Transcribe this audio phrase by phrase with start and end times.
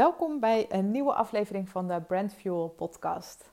[0.00, 3.52] Welkom bij een nieuwe aflevering van de Brand Fuel podcast.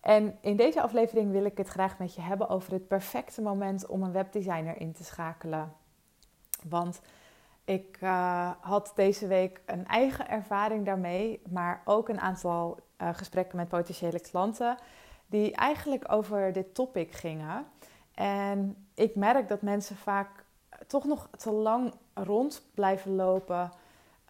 [0.00, 3.86] En in deze aflevering wil ik het graag met je hebben over het perfecte moment
[3.86, 5.72] om een webdesigner in te schakelen.
[6.68, 7.00] Want
[7.64, 13.56] ik uh, had deze week een eigen ervaring daarmee, maar ook een aantal uh, gesprekken
[13.56, 14.76] met potentiële klanten
[15.26, 17.66] die eigenlijk over dit topic gingen.
[18.14, 20.44] En ik merk dat mensen vaak
[20.86, 23.70] toch nog te lang rond blijven lopen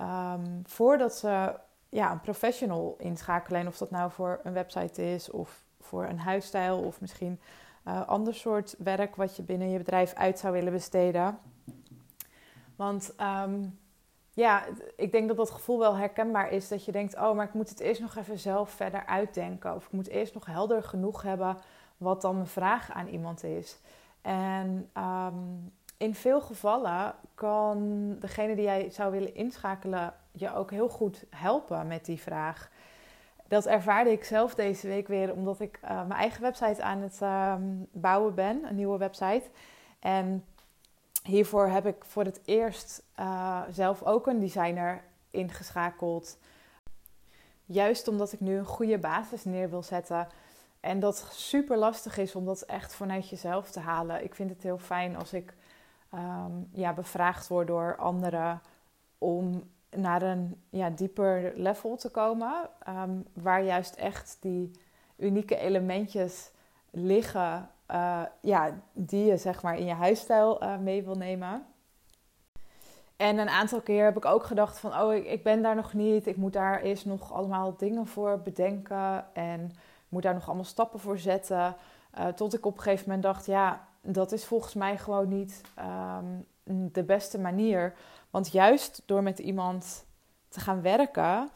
[0.01, 1.55] um, voordat ze
[1.89, 3.61] ja, een professional inschakelen.
[3.61, 7.41] En of dat nou voor een website is of voor een huisstijl of misschien
[7.87, 11.39] uh, ander soort werk wat je binnen je bedrijf uit zou willen besteden.
[12.77, 13.79] Want um,
[14.33, 14.65] ja,
[14.97, 16.69] ik denk dat dat gevoel wel herkenbaar is.
[16.69, 19.75] Dat je denkt, oh, maar ik moet het eerst nog even zelf verder uitdenken.
[19.75, 21.57] Of ik moet eerst nog helder genoeg hebben
[21.97, 23.79] wat dan mijn vraag aan iemand is.
[24.23, 30.89] En um, in veel gevallen kan degene die jij zou willen inschakelen je ook heel
[30.89, 32.71] goed helpen met die vraag.
[33.49, 37.21] Dat ervaarde ik zelf deze week weer, omdat ik uh, mijn eigen website aan het
[37.23, 39.43] um, bouwen ben, een nieuwe website.
[40.01, 40.45] En
[41.23, 46.39] hiervoor heb ik voor het eerst uh, zelf ook een designer ingeschakeld.
[47.65, 50.29] Juist omdat ik nu een goede basis neer wil zetten.
[50.81, 54.25] En dat super lastig is om dat echt vanuit jezelf te halen.
[54.25, 55.55] Ik vind het heel fijn als ik
[56.15, 58.61] um, ja, bevraagd word door anderen
[59.19, 62.69] om naar een ja, dieper level te komen.
[62.89, 64.71] Um, waar juist echt die
[65.17, 66.51] unieke elementjes
[66.91, 71.67] liggen uh, ja, die je zeg maar in je huisstijl uh, mee wil nemen.
[73.17, 75.93] En een aantal keer heb ik ook gedacht van, oh, ik, ik, ben daar nog
[75.93, 76.27] niet.
[76.27, 79.71] Ik moet daar eerst nog allemaal dingen voor bedenken en
[80.09, 81.77] moet daar nog allemaal stappen voor zetten.
[82.19, 85.61] Uh, tot ik op een gegeven moment dacht, ja, dat is volgens mij gewoon niet
[85.79, 86.47] um,
[86.93, 87.95] de beste manier.
[88.31, 90.07] Want juist door met iemand
[90.49, 91.51] te gaan werken,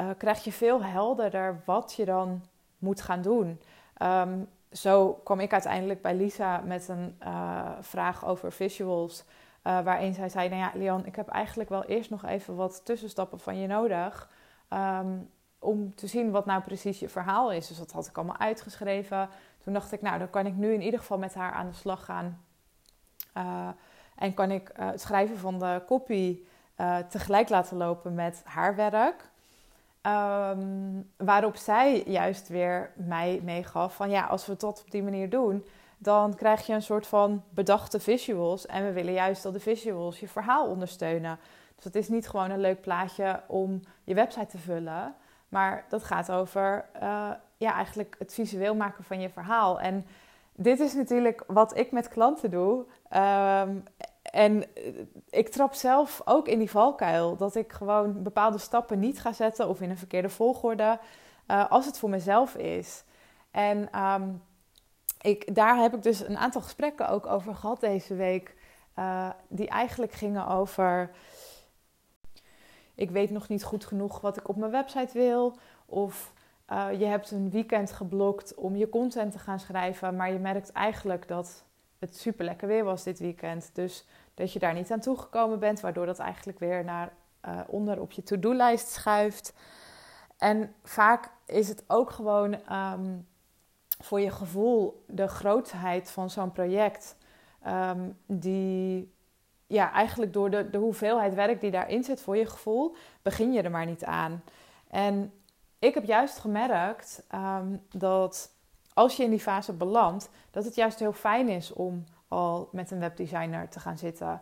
[0.00, 2.42] uh, krijg je veel helderder wat je dan
[2.78, 3.60] moet gaan doen.
[4.02, 9.24] Um, zo kwam ik uiteindelijk bij Lisa met een uh, vraag over visuals.
[9.64, 12.84] Uh, waarin zij zei: Nou ja, Leon, ik heb eigenlijk wel eerst nog even wat
[12.84, 14.30] tussenstappen van je nodig.
[14.68, 17.66] Um, om te zien wat nou precies je verhaal is.
[17.66, 19.28] Dus dat had ik allemaal uitgeschreven.
[19.64, 21.74] Toen dacht ik, nou, dan kan ik nu in ieder geval met haar aan de
[21.74, 22.44] slag gaan.
[23.36, 23.68] Uh,
[24.16, 26.38] en kan ik uh, het schrijven van de copy
[26.80, 29.32] uh, tegelijk laten lopen met haar werk.
[30.02, 35.30] Um, waarop zij juist weer mij meegaf van ja, als we dat op die manier
[35.30, 35.66] doen,
[35.98, 38.66] dan krijg je een soort van bedachte visuals.
[38.66, 41.38] En we willen juist dat de visuals je verhaal ondersteunen.
[41.74, 45.14] Dus het is niet gewoon een leuk plaatje om je website te vullen.
[45.54, 49.80] Maar dat gaat over uh, ja, eigenlijk het visueel maken van je verhaal.
[49.80, 50.06] En
[50.52, 52.84] dit is natuurlijk wat ik met klanten doe.
[53.16, 53.82] Um,
[54.22, 54.64] en
[55.30, 57.36] ik trap zelf ook in die valkuil.
[57.36, 60.98] Dat ik gewoon bepaalde stappen niet ga zetten of in een verkeerde volgorde.
[61.46, 63.04] Uh, als het voor mezelf is.
[63.50, 64.42] En um,
[65.20, 68.54] ik, daar heb ik dus een aantal gesprekken ook over gehad deze week.
[69.48, 71.10] Die eigenlijk gingen over
[72.94, 75.56] ik weet nog niet goed genoeg wat ik op mijn website wil.
[75.86, 76.32] Of
[76.72, 80.72] uh, je hebt een weekend geblokt om je content te gaan schrijven, maar je merkt
[80.72, 81.64] eigenlijk dat
[81.98, 83.70] het super lekker weer was dit weekend.
[83.74, 87.12] Dus dat je daar niet aan toegekomen bent, waardoor dat eigenlijk weer naar
[87.48, 89.54] uh, onder op je to-do-lijst schuift.
[90.38, 93.26] En vaak is het ook gewoon um,
[94.00, 97.16] voor je gevoel de grootheid van zo'n project,
[97.66, 99.12] um, die
[99.66, 103.62] ja, eigenlijk door de, de hoeveelheid werk die daarin zit voor je gevoel, begin je
[103.62, 104.42] er maar niet aan.
[104.90, 105.32] En
[105.78, 108.52] ik heb juist gemerkt um, dat
[108.92, 112.90] als je in die fase belandt, dat het juist heel fijn is om al met
[112.90, 114.40] een webdesigner te gaan zitten.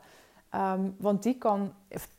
[0.55, 1.75] Um, want die kan,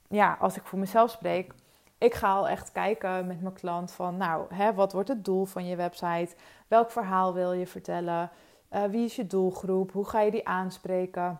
[0.08, 1.54] ja, als ik voor mezelf spreek,
[1.98, 5.46] ik ga al echt kijken met mijn klant van, nou, hè, wat wordt het doel
[5.46, 6.36] van je website?
[6.68, 8.30] Welk verhaal wil je vertellen?
[8.72, 9.92] Uh, wie is je doelgroep?
[9.92, 11.40] Hoe ga je die aanspreken?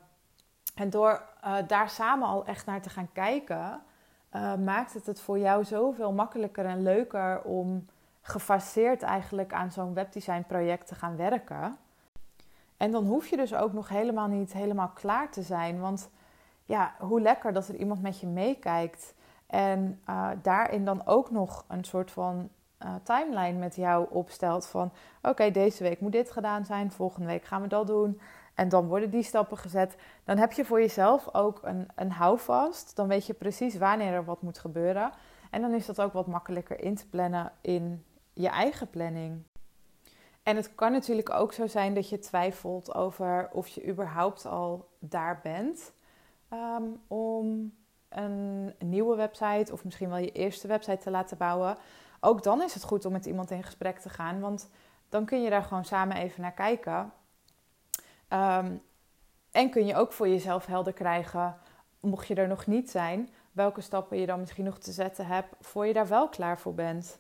[0.74, 3.82] En door uh, daar samen al echt naar te gaan kijken,
[4.36, 7.86] uh, maakt het het voor jou zoveel makkelijker en leuker om
[8.22, 11.78] gefaseerd eigenlijk aan zo'n webdesign project te gaan werken.
[12.78, 15.80] En dan hoef je dus ook nog helemaal niet helemaal klaar te zijn.
[15.80, 16.10] Want
[16.66, 19.14] ja, hoe lekker dat er iemand met je meekijkt.
[19.48, 22.50] En uh, daarin dan ook nog een soort van
[23.04, 24.68] timeline met jou opstelt.
[24.68, 24.92] Van
[25.22, 26.92] oké, deze week moet dit gedaan zijn.
[26.92, 28.20] Volgende week gaan we dat doen.
[28.56, 29.96] En dan worden die stappen gezet.
[30.24, 32.96] Dan heb je voor jezelf ook een, een houvast.
[32.96, 35.12] Dan weet je precies wanneer er wat moet gebeuren.
[35.50, 39.44] En dan is dat ook wat makkelijker in te plannen in je eigen planning.
[40.44, 44.90] En het kan natuurlijk ook zo zijn dat je twijfelt over of je überhaupt al
[45.00, 45.94] daar bent
[46.54, 47.74] um, om
[48.10, 51.78] een nieuwe website of misschien wel je eerste website te laten bouwen,
[52.20, 54.40] ook dan is het goed om met iemand in gesprek te gaan.
[54.40, 54.70] Want
[55.10, 57.12] dan kun je daar gewoon samen even naar kijken.
[58.34, 58.76] Ehm,
[59.52, 61.58] en kun je ook voor jezelf helder krijgen,
[62.00, 65.56] mocht je er nog niet zijn, welke stappen je dan misschien nog te zetten hebt
[65.60, 67.20] voor je daar wel klaar voor bent.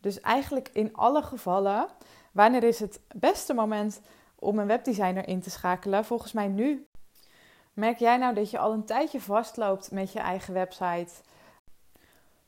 [0.00, 1.88] Dus eigenlijk in alle gevallen,
[2.32, 4.00] wanneer is het beste moment
[4.38, 6.04] om een webdesigner in te schakelen?
[6.04, 6.86] Volgens mij nu.
[7.72, 11.12] Merk jij nou dat je al een tijdje vastloopt met je eigen website?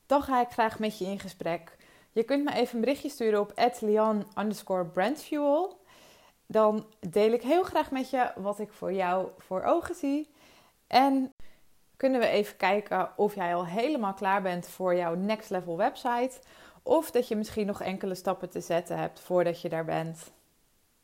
[0.06, 1.76] Dan ga ik graag met je in gesprek.
[2.12, 4.26] Je kunt me even een berichtje sturen op lian
[4.92, 5.79] brandfuel.
[6.52, 10.30] Dan deel ik heel graag met je wat ik voor jou voor ogen zie.
[10.86, 11.32] En
[11.96, 16.40] kunnen we even kijken of jij al helemaal klaar bent voor jouw next level website.
[16.82, 20.32] Of dat je misschien nog enkele stappen te zetten hebt voordat je daar bent.